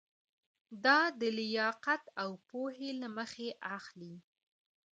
[0.85, 4.15] دا د لیاقت او پوهې له مخې اخلي.